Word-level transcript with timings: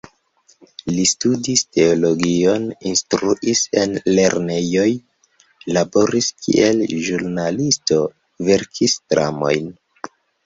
Li 0.91 1.03
studis 1.09 1.59
teologion, 1.77 2.63
instruis 2.91 3.61
en 3.81 3.93
lernejoj, 4.19 4.85
laboris 5.77 6.31
kiel 6.45 6.81
ĵurnalisto, 7.09 7.99
verkis 8.49 8.97
dramojn. 9.15 9.71